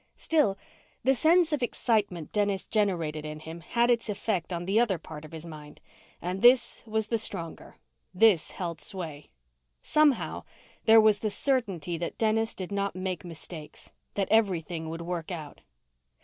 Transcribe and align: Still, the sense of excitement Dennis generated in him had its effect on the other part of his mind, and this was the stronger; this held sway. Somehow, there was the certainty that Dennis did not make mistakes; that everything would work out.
Still, 0.17 0.57
the 1.03 1.13
sense 1.13 1.53
of 1.53 1.61
excitement 1.61 2.31
Dennis 2.31 2.67
generated 2.67 3.23
in 3.23 3.39
him 3.41 3.59
had 3.59 3.91
its 3.91 4.09
effect 4.09 4.51
on 4.51 4.65
the 4.65 4.79
other 4.79 4.97
part 4.97 5.25
of 5.25 5.31
his 5.31 5.45
mind, 5.45 5.79
and 6.19 6.41
this 6.41 6.83
was 6.87 7.05
the 7.05 7.19
stronger; 7.19 7.77
this 8.11 8.49
held 8.49 8.81
sway. 8.81 9.29
Somehow, 9.83 10.43
there 10.85 10.99
was 10.99 11.19
the 11.19 11.29
certainty 11.29 11.99
that 11.99 12.17
Dennis 12.17 12.55
did 12.55 12.71
not 12.71 12.95
make 12.95 13.23
mistakes; 13.23 13.91
that 14.15 14.27
everything 14.31 14.89
would 14.89 15.01
work 15.01 15.29
out. 15.29 15.61